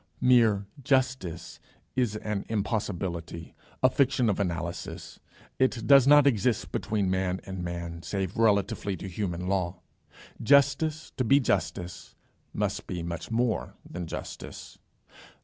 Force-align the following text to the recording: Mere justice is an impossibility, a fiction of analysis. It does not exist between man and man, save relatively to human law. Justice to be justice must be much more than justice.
Mere 0.19 0.65
justice 0.83 1.59
is 1.95 2.15
an 2.15 2.43
impossibility, 2.49 3.53
a 3.83 3.89
fiction 3.91 4.31
of 4.31 4.39
analysis. 4.39 5.19
It 5.59 5.85
does 5.85 6.07
not 6.07 6.25
exist 6.25 6.71
between 6.71 7.07
man 7.11 7.39
and 7.45 7.63
man, 7.63 8.01
save 8.01 8.35
relatively 8.35 8.97
to 8.97 9.07
human 9.07 9.45
law. 9.45 9.81
Justice 10.41 11.11
to 11.17 11.23
be 11.23 11.39
justice 11.39 12.15
must 12.51 12.87
be 12.87 13.03
much 13.03 13.29
more 13.29 13.75
than 13.87 14.07
justice. 14.07 14.79